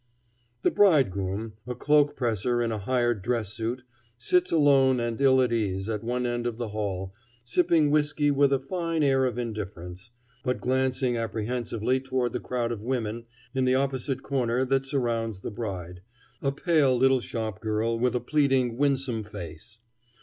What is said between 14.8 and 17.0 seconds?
surrounds the bride, a pale